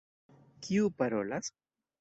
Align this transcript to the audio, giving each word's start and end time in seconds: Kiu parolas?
Kiu 0.63 0.89
parolas? 1.03 1.55